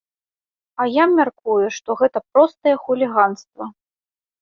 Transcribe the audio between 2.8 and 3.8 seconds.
хуліганства.